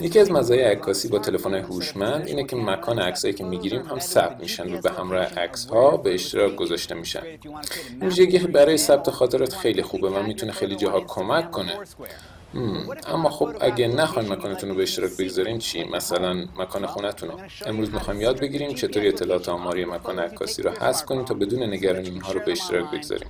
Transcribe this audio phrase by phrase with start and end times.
[0.00, 4.40] یکی از مزایای عکاسی با تلفن هوشمند اینه که مکان عکسایی که می‌گیریم هم ثبت
[4.40, 7.22] میشن و به همراه عکس ها به اشتراک گذاشته میشن.
[7.22, 11.78] این ویژگی برای ثبت خاطرات خیلی خوبه و می‌تونه خیلی جاها کمک کنه.
[13.06, 17.40] اما خب اگه نخواین مکانتون رو به اشتراک بگذارین چی؟ مثلا مکان خونتون رو.
[17.66, 22.08] امروز می‌خوایم یاد بگیریم چطوری اطلاعات آماری مکان عکاسی رو حذف کنیم تا بدون نگرانی
[22.08, 23.28] اینها رو به اشتراک بگذاریم.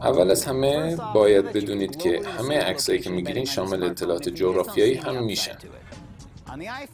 [0.00, 5.58] اول از همه باید بدونید که همه عکسایی که می‌گیرین شامل اطلاعات جغرافیایی هم میشن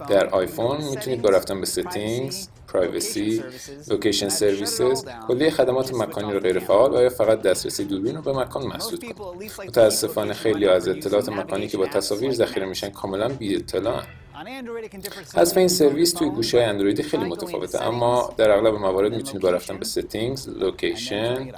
[0.09, 2.35] در آیفون می‌تونید با رفتن به settings،
[2.73, 3.43] privacy،
[3.89, 8.33] location services کلیه خدمات مکانی رو غیر فعال و یا فقط دسترسی دوربین رو به
[8.33, 9.53] مکان محدود کنید.
[9.69, 14.03] متاسفانه خیلی از اطلاعات مکانی که با تصاویر ذخیره میشن کاملا بی اطلاع
[15.37, 19.79] حذف این سرویس توی گوشه اندرویدی خیلی متفاوته اما در اغلب موارد می‌تونید با رفتن
[19.79, 21.55] به settings، location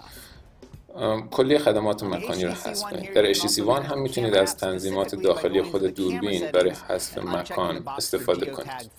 [1.31, 3.15] کلی خدمات مکانی رو حذف کنید.
[3.15, 8.91] در HTC One هم می‌تونید از تنظیمات داخلی خود دوربین برای حذف مکان استفاده کنید.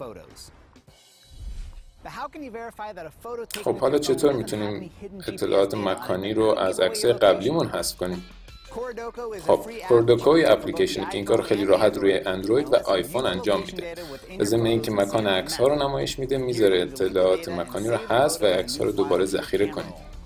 [3.64, 4.92] خب حالا چطور می‌تونیم
[5.28, 8.26] اطلاعات مکانی رو از عکسای قبلیمون حذف کنیم؟
[9.48, 13.96] خب کوردوکو یه اپلیکیشنی که این کار خیلی راحت روی اندروید و آیفون انجام میده.
[14.38, 18.46] به ضمن اینکه مکان عکس ها رو نمایش میده می‌ذاره اطلاعات مکانی رو حذف و
[18.46, 20.17] عکس ها رو دوباره ذخیره کنید.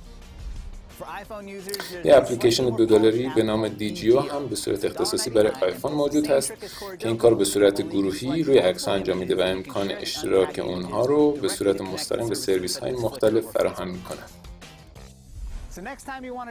[2.05, 6.53] یه اپلیکیشن دو دلاری به نام دیجیو هم به صورت اختصاصی برای آیفون موجود هست
[6.99, 11.31] که این کار به صورت گروهی روی عکس انجام میده و امکان اشتراک اونها رو
[11.31, 14.19] به صورت مستقیم به سرویس های مختلف فراهم می‌کنه.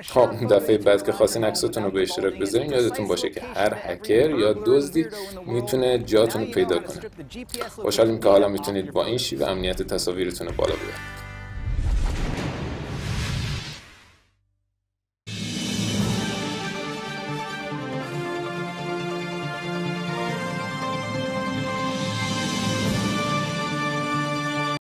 [0.07, 4.31] خب دفعه بعد که خواستین عکستون رو به اشتراک بذارین یادتون باشه که هر هکر
[4.31, 5.07] یا دزدی
[5.47, 7.01] می‌تونه جاتون رو پیدا کنه.
[7.69, 11.20] خوشحالیم که حالا می‌تونید با این شیوه امنیت تصاویرتون رو بالا ببرید